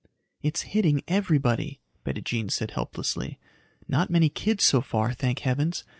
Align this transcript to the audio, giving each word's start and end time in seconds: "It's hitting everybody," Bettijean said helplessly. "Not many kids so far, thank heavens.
"It's 0.41 0.63
hitting 0.63 1.03
everybody," 1.07 1.79
Bettijean 2.05 2.49
said 2.49 2.71
helplessly. 2.71 3.37
"Not 3.87 4.09
many 4.09 4.29
kids 4.29 4.63
so 4.63 4.81
far, 4.81 5.13
thank 5.13 5.41
heavens. 5.41 5.83